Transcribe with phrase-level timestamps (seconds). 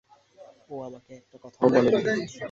[0.69, 2.25] ও আমাকে একটা কথাও বলেনি।